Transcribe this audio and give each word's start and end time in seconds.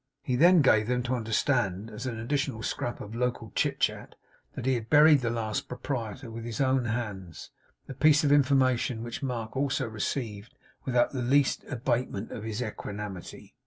He 0.23 0.35
then 0.35 0.63
gave 0.63 0.87
them 0.87 1.03
to 1.03 1.13
understand, 1.15 1.91
as 1.91 2.07
an 2.07 2.17
additional 2.17 2.63
scrap 2.63 3.01
of 3.01 3.13
local 3.13 3.51
chit 3.53 3.79
chat, 3.79 4.15
that 4.55 4.65
he 4.65 4.73
had 4.73 4.89
buried 4.89 5.21
the 5.21 5.29
last 5.29 5.67
proprietor 5.69 6.31
with 6.31 6.43
his 6.43 6.59
own 6.59 6.85
hands; 6.85 7.51
a 7.87 7.93
piece 7.93 8.23
of 8.23 8.31
information 8.31 9.03
which 9.03 9.21
Mark 9.21 9.55
also 9.55 9.87
received 9.87 10.55
without 10.85 11.11
the 11.11 11.21
least 11.21 11.63
abatement 11.67 12.31
of 12.31 12.43
his 12.43 12.63
equanimity. 12.63 13.53